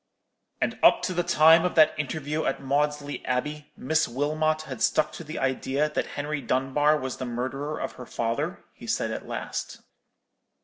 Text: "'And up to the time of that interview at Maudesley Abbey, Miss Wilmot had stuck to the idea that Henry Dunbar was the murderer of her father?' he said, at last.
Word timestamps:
"'And 0.59 0.79
up 0.81 1.03
to 1.03 1.13
the 1.13 1.21
time 1.21 1.63
of 1.63 1.75
that 1.75 1.93
interview 1.95 2.43
at 2.45 2.59
Maudesley 2.59 3.21
Abbey, 3.23 3.71
Miss 3.77 4.07
Wilmot 4.07 4.63
had 4.63 4.81
stuck 4.81 5.11
to 5.11 5.23
the 5.23 5.37
idea 5.37 5.91
that 5.91 6.07
Henry 6.17 6.41
Dunbar 6.41 6.97
was 6.97 7.17
the 7.17 7.25
murderer 7.27 7.79
of 7.79 7.91
her 8.01 8.07
father?' 8.07 8.63
he 8.73 8.87
said, 8.87 9.11
at 9.11 9.27
last. 9.27 9.79